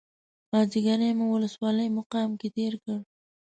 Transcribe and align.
مازیګری 0.51 1.09
مو 1.17 1.25
ولسوالۍ 1.31 1.87
مقام 1.97 2.29
کې 2.39 2.47
تېر 2.55 2.73
کړ. 2.83 2.97